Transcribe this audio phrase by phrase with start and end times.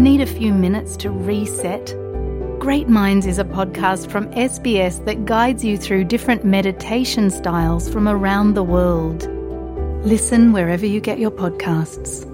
[0.00, 1.94] Need a few minutes to reset?
[2.58, 8.08] Great Minds is a podcast from SBS that guides you through different meditation styles from
[8.08, 9.28] around the world.
[10.02, 12.24] Listen wherever you get your podcasts.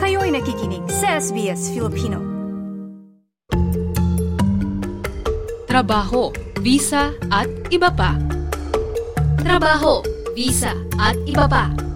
[0.00, 2.24] Kayo'y nakikinig sa SBS Filipino.
[5.68, 6.32] Trabaho,
[6.64, 8.16] visa at iba pa.
[9.44, 10.00] Trabaho,
[10.32, 11.89] visa at iba pa.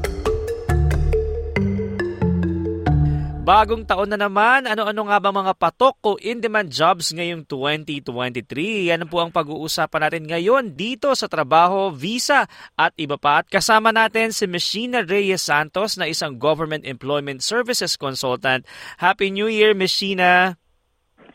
[3.44, 8.88] Bagong taon na naman, ano-ano nga ba mga patok o in-demand jobs ngayong 2023?
[8.88, 13.44] Yan po ang pag-uusapan natin ngayon dito sa trabaho, visa at iba pa.
[13.44, 18.64] At kasama natin si Machina Reyes Santos na isang Government Employment Services Consultant.
[18.96, 20.56] Happy New Year, Machina!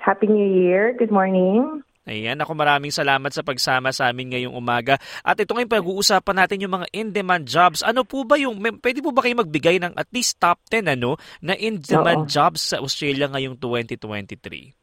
[0.01, 0.97] Happy New Year.
[0.97, 1.85] Good morning.
[2.09, 4.97] Ayan, ako maraming salamat sa pagsama sa amin ngayong umaga.
[5.21, 7.85] At ito ngayon pag-uusapan natin yung mga in-demand jobs.
[7.85, 11.21] Ano po ba yung, pwede po ba kayo magbigay ng at least top 10 ano,
[11.45, 12.31] na in-demand Oo.
[12.33, 14.73] jobs sa Australia ngayong 2023?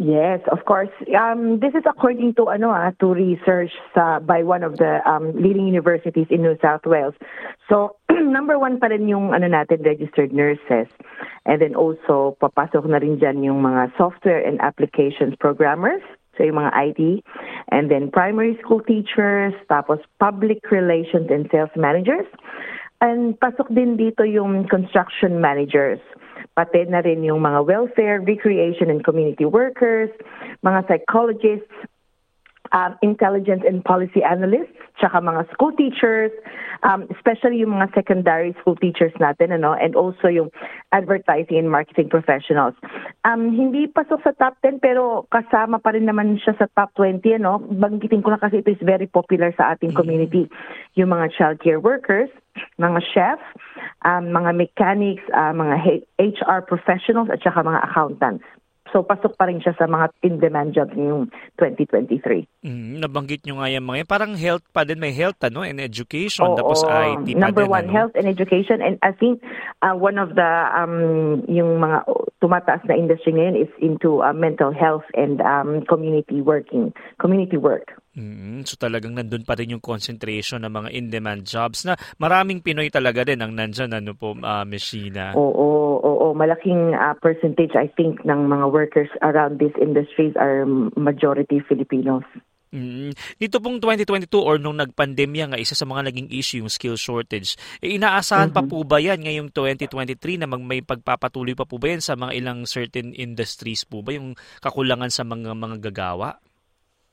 [0.00, 0.88] Yes, of course.
[1.12, 5.36] Um, this is according to ano ah, to research sa by one of the um,
[5.36, 7.12] leading universities in New South Wales.
[7.68, 10.88] So number one pa rin yung ano natin registered nurses,
[11.44, 16.00] and then also papasok na rin dyan yung mga software and applications programmers.
[16.40, 17.00] So yung mga IT,
[17.68, 22.24] and then primary school teachers, tapos public relations and sales managers.
[23.04, 26.00] And pasok din dito yung construction managers.
[26.56, 30.08] Pati na rin yung mga welfare, recreation and community workers,
[30.64, 31.76] mga psychologists,
[32.72, 36.30] um, intelligence and policy analysts, tsaka mga school teachers,
[36.84, 40.52] um, especially yung mga secondary school teachers natin, ano, and also yung
[40.92, 42.76] advertising and marketing professionals.
[43.24, 47.40] Um, hindi pasok sa top 10 pero kasama pa rin naman siya sa top 20,
[47.40, 47.64] ano.
[47.64, 50.46] Banggitin ko na kasi ito is very popular sa ating community.
[50.94, 52.28] Yung mga childcare workers,
[52.76, 53.40] mga chef,
[54.04, 58.44] um, mga mechanics, uh, mga HR professionals at saka mga accountants.
[58.90, 62.66] So pasok pa rin siya sa mga in-demand jobs ngayong 2023.
[62.66, 64.08] Mm, nabanggit nyo nga yung mga yan.
[64.10, 67.70] Parang health pa din, may health ano, and education, Oo, tapos IT pa number din.
[67.70, 67.94] one, ano?
[67.94, 68.82] health and education.
[68.82, 69.40] And I think
[69.80, 72.04] uh, one of the, um, yung mga
[72.42, 76.92] tumataas na industry ngayon is into uh, mental health and um, community working,
[77.22, 77.94] community work.
[78.20, 82.92] Mm, so talagang nandun pa rin yung concentration ng mga in-demand jobs na maraming Pinoy
[82.92, 85.32] talaga din ang nandyan, ano po, uh, Messina.
[85.32, 90.68] Oo, oo, malaking uh, percentage I think ng mga workers around these industries are
[91.00, 92.28] majority Filipinos.
[92.70, 93.10] Mm.
[93.34, 97.58] Dito pong 2022 or nung nagpandemya nga, isa sa mga naging issue yung skill shortage.
[97.82, 101.90] E, inaasahan pa po ba yan ngayong 2023 na mag, may pagpapatuloy pa po ba
[101.90, 106.38] yan sa mga ilang certain industries po ba yung kakulangan sa mga mga gagawa?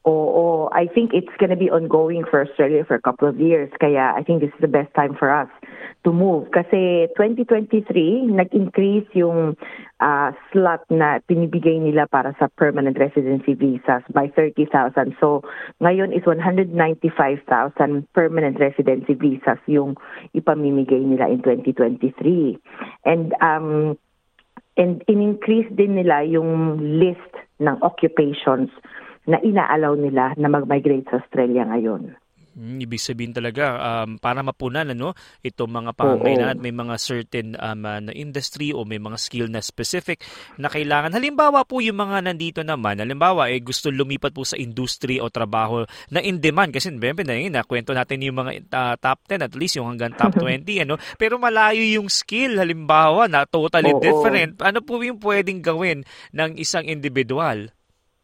[0.07, 3.68] Oo, I think it's going to be ongoing for Australia for a couple of years.
[3.75, 5.51] Kaya I think this is the best time for us
[6.07, 6.47] to move.
[6.56, 9.59] Kasi 2023, nag-increase yung
[10.00, 15.12] uh, slot na pinibigay nila para sa permanent residency visas by 30,000.
[15.19, 15.44] So
[15.84, 16.72] ngayon is 195,000
[18.16, 20.00] permanent residency visas yung
[20.31, 22.56] ipamimigay nila in 2023.
[23.03, 24.00] And um,
[24.79, 28.72] and in-increase din nila yung list ng occupations
[29.28, 32.16] na inaalaw nila na mag-migrate sa Australia ngayon.
[32.58, 35.14] Mm, ibig sabihin talaga um, para mapunan ano
[35.46, 39.46] itong mga pangangailangan at may mga certain um, uh, na industry o may mga skill
[39.46, 40.26] na specific
[40.58, 41.14] na kailangan.
[41.14, 45.86] Halimbawa po yung mga nandito naman, halimbawa eh gusto lumipat po sa industry o trabaho
[46.10, 49.54] na in demand kasi bembe na yun, kwento natin yung mga uh, top 10 at
[49.54, 50.98] least yung hanggang top 20 ano.
[51.22, 54.02] Pero malayo yung skill halimbawa na totally Oo.
[54.02, 54.58] different.
[54.66, 56.02] Ano po yung pwedeng gawin
[56.34, 57.70] ng isang individual?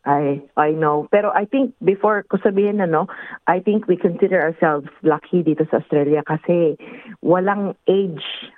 [0.05, 1.07] I I know.
[1.11, 3.07] Pero I think before ko sabihin na no,
[3.47, 6.75] I think we consider ourselves lucky dito sa Australia kasi
[7.23, 8.51] walang age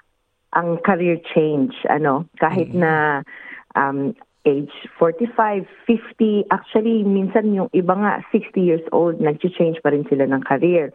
[0.58, 1.78] ang career change.
[1.86, 3.22] Ano, kahit na
[3.78, 10.06] um, age 45, 50, actually minsan yung iba nga 60 years old, nag-change pa rin
[10.10, 10.90] sila ng career.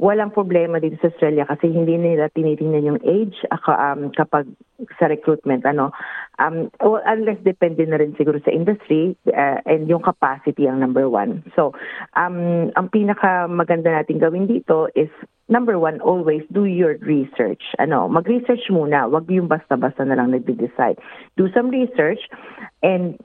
[0.00, 3.36] Walang problema dito sa Australia kasi hindi nila tinitingnan yung age
[3.68, 4.48] um, kapag
[4.98, 5.92] sa recruitment ano
[6.42, 11.06] um well, unless depende na rin siguro sa industry uh, and yung capacity ang number
[11.06, 11.70] one so
[12.18, 15.10] um ang pinaka maganda nating gawin dito is
[15.46, 20.98] number one always do your research ano mag-research muna wag yung basta-basta na lang nagde-decide
[21.38, 22.26] do some research
[22.82, 23.22] and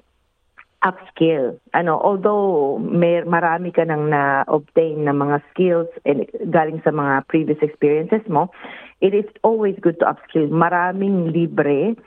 [0.85, 1.57] upskill.
[1.73, 7.57] Ano, although may marami ka nang na-obtain na mga skills and galing sa mga previous
[7.65, 8.53] experiences mo,
[9.01, 10.49] it is always good to upskill.
[10.49, 11.97] Maraming libre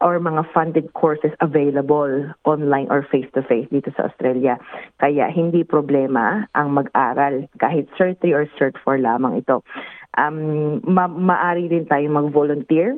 [0.00, 4.58] or mga funded courses available online or face-to-face dito sa Australia.
[5.02, 9.66] Kaya hindi problema ang mag-aral kahit Cert 3 or Cert 4 lamang ito.
[10.14, 12.94] Um, ma- maari din tayong mag-volunteer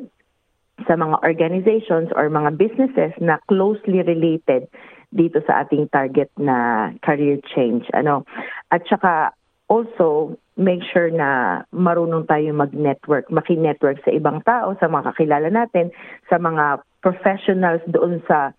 [0.85, 4.69] sa mga organizations or mga businesses na closely related
[5.11, 7.85] dito sa ating target na career change.
[7.93, 8.23] Ano?
[8.71, 9.35] At saka
[9.67, 15.89] also make sure na marunong tayo mag-network, maki-network sa ibang tao, sa mga kakilala natin,
[16.27, 18.53] sa mga professionals doon sa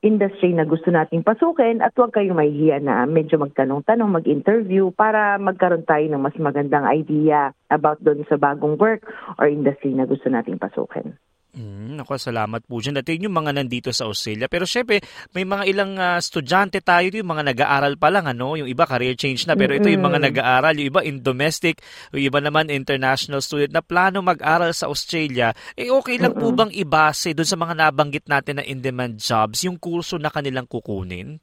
[0.00, 5.84] industry na gusto nating pasukin at huwag kayong mahihiya na medyo magtanong-tanong, mag-interview para magkaroon
[5.84, 9.04] tayo ng mas magandang idea about doon sa bagong work
[9.36, 11.12] or industry na gusto nating pasukin.
[11.50, 13.02] Mm, ako, salamat po dyan.
[13.02, 14.46] At yun yung mga nandito sa Australia.
[14.46, 15.02] Pero syempre,
[15.34, 18.54] may mga ilang uh, estudyante tayo, yung mga nag-aaral pa lang, ano?
[18.54, 19.58] yung iba career change na.
[19.58, 21.82] Pero ito yung mga nag-aaral, yung iba in domestic,
[22.14, 25.50] yung iba naman international student na plano mag-aral sa Australia.
[25.74, 29.74] Eh okay lang po bang ibase doon sa mga nabanggit natin na in-demand jobs, yung
[29.74, 31.42] kurso na kanilang kukunin?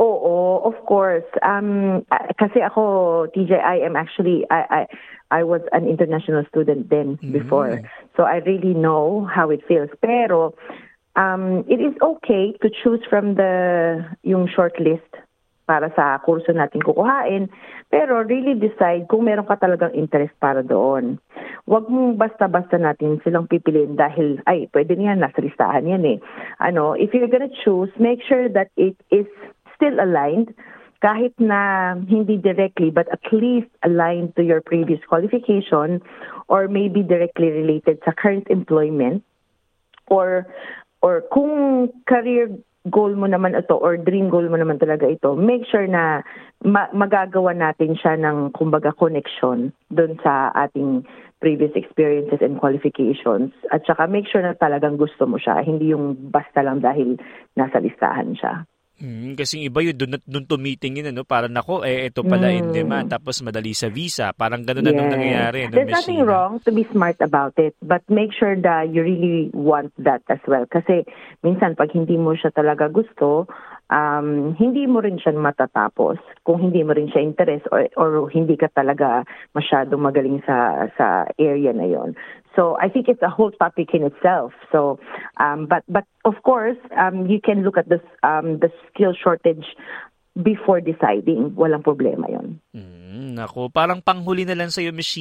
[0.00, 1.26] Oo, of course.
[1.44, 2.02] Um,
[2.40, 4.86] kasi ako, TJ, I am actually, I,
[5.30, 7.32] I, I was an international student then mm-hmm.
[7.32, 7.80] before.
[8.16, 9.90] So I really know how it feels.
[10.00, 10.54] Pero
[11.16, 15.08] um, it is okay to choose from the yung short list
[15.68, 17.46] para sa kurso natin kukuhain.
[17.88, 21.20] Pero really decide kung meron ka talagang interest para doon.
[21.68, 26.18] Huwag mong basta-basta natin silang pipiliin dahil, ay, pwede niyan, nasa listahan yan eh.
[26.58, 29.28] Ano, if you're gonna choose, make sure that it is
[29.82, 30.54] still aligned
[31.02, 35.98] kahit na hindi directly but at least aligned to your previous qualification
[36.46, 39.26] or maybe directly related sa current employment
[40.06, 40.46] or
[41.02, 42.54] or kung career
[42.90, 46.26] goal mo naman ito or dream goal mo naman talaga ito, make sure na
[46.66, 51.06] ma- magagawa natin siya ng kumbaga connection doon sa ating
[51.38, 53.54] previous experiences and qualifications.
[53.70, 57.22] At saka make sure na talagang gusto mo siya, hindi yung basta lang dahil
[57.54, 58.66] nasa listahan siya.
[59.02, 62.58] Mm, kasi iba yun, doon, doon tumitingin, ano, para nako, eh, ito pala mm.
[62.62, 64.30] in demand, tapos madali sa visa.
[64.30, 64.94] Parang ganun yes.
[64.94, 65.58] na nung nangyayari.
[65.66, 69.50] No, There's nothing wrong to be smart about it, but make sure that you really
[69.50, 70.70] want that as well.
[70.70, 71.02] Kasi
[71.42, 73.50] minsan, pag hindi mo siya talaga gusto,
[73.92, 78.56] um, hindi mo rin siya matatapos kung hindi mo rin siya interest or, or hindi
[78.56, 82.16] ka talaga masyadong magaling sa sa area na yon.
[82.54, 84.52] So I think it's a whole topic in itself.
[84.70, 85.00] So,
[85.40, 89.64] um, but but of course, um, you can look at this um, the skill shortage
[90.36, 91.52] before deciding.
[91.56, 92.60] Walang problema yon.
[92.72, 95.12] Mm, nako, parang panghuli na lang sa iyo, Miss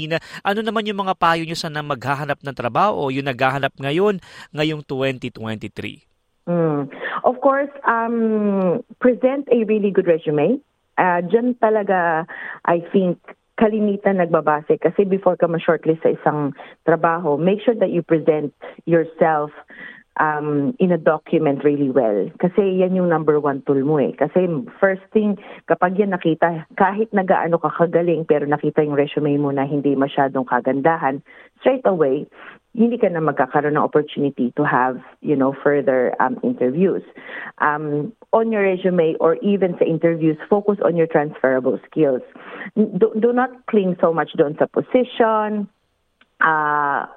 [0.43, 4.23] Ano naman yung mga payo niyo sa na maghahanap ng trabaho o yung naghahanap ngayon,
[4.55, 6.47] ngayong 2023?
[6.47, 6.89] Mm.
[7.23, 10.59] Of course, um, present a really good resume.
[10.97, 12.25] Uh, Diyan talaga,
[12.65, 13.19] I think,
[13.61, 16.49] kalimitan nagbabase kasi before ka ma-shortlist sa isang
[16.81, 18.49] trabaho, make sure that you present
[18.89, 19.53] yourself
[20.19, 22.27] um, in a document really well.
[22.41, 24.11] Kasi yan yung number one tool mo eh.
[24.17, 24.47] Kasi
[24.79, 29.63] first thing, kapag yan nakita, kahit nagaano ka kagaling, pero nakita yung resume mo na
[29.63, 31.23] hindi masyadong kagandahan,
[31.61, 32.27] straight away,
[32.71, 37.03] hindi ka na magkakaroon ng opportunity to have, you know, further um, interviews.
[37.59, 42.23] Um, on your resume or even sa interviews, focus on your transferable skills.
[42.75, 45.67] Do, do not cling so much doon sa position,
[46.39, 47.11] uh,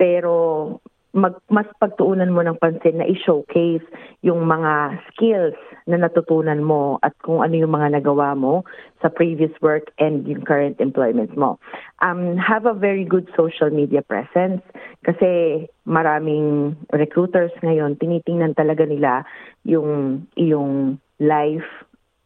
[0.00, 0.79] pero
[1.12, 3.84] mag, mas pagtuunan mo ng pansin na i-showcase
[4.22, 5.58] yung mga skills
[5.90, 8.62] na natutunan mo at kung ano yung mga nagawa mo
[9.02, 11.58] sa previous work and yung current employment mo.
[11.98, 14.62] Um, have a very good social media presence
[15.02, 19.26] kasi maraming recruiters ngayon tinitingnan talaga nila
[19.66, 21.66] yung yung life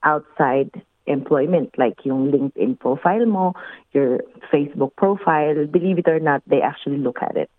[0.04, 0.70] outside
[1.06, 3.52] employment like yung LinkedIn profile mo,
[3.92, 7.50] your Facebook profile, believe it or not, they actually look at it.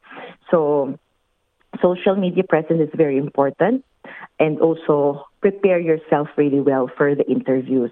[0.49, 0.93] So
[1.81, 3.83] social media presence is very important
[4.39, 7.91] and also prepare yourself really well for the interviews.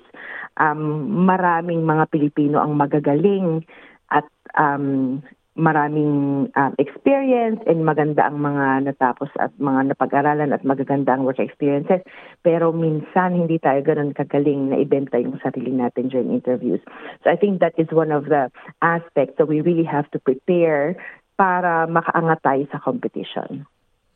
[0.58, 3.66] Um, maraming mga Pilipino ang magagaling
[4.12, 5.24] at um,
[5.54, 11.38] maraming um, experience and maganda ang mga natapos at mga napag-aralan at magaganda ang work
[11.38, 12.02] experiences.
[12.42, 16.82] Pero minsan hindi tayo ganun kagaling na ibenta yung sarili natin during interviews.
[17.22, 18.50] So I think that is one of the
[18.82, 20.98] aspects that we really have to prepare
[21.38, 23.66] para makaangat tayo sa competition.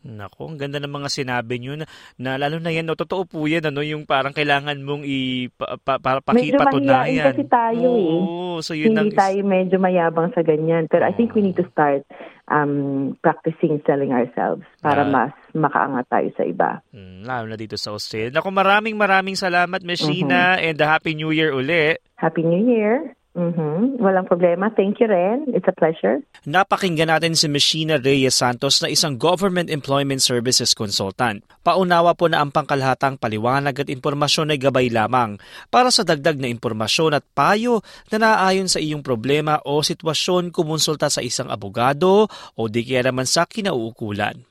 [0.07, 1.85] Nako, ang ganda ng mga sinabi niyo na,
[2.15, 5.75] na lalo na yan, no, totoo po yan, ano, yung parang kailangan mong i, pa,
[5.83, 8.63] pa, pa, kasi tayo Oo, eh.
[8.63, 10.87] So yun Hindi ang, tayo medyo mayabang sa ganyan.
[10.87, 11.03] Pero.
[11.03, 12.07] I think we need to start
[12.47, 16.69] um, practicing selling ourselves para uh, mas makaangat tayo sa iba.
[16.95, 18.31] Mm, lalo na dito sa Australia.
[18.39, 20.63] Nako, maraming maraming salamat, Miss mm-hmm.
[20.63, 21.99] and Happy New Year uli.
[22.15, 23.16] Happy New Year.
[23.37, 24.01] Mhm.
[24.01, 24.73] Walang problema.
[24.73, 25.45] Thank you, Ren.
[25.53, 26.25] It's a pleasure.
[26.49, 31.45] Napakinggan natin si Machina Reyes Santos na isang Government Employment Services Consultant.
[31.61, 35.37] Paunawa po na ang pangkalahatang paliwanag at impormasyon ay gabay lamang
[35.69, 41.13] para sa dagdag na impormasyon at payo na naaayon sa iyong problema o sitwasyon kumonsulta
[41.13, 42.25] sa isang abogado
[42.57, 44.41] o di kaya naman sa kinauukulan.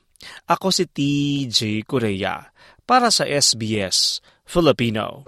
[0.47, 2.55] Ako si TJ Korea
[2.87, 5.27] para sa SBS Filipino.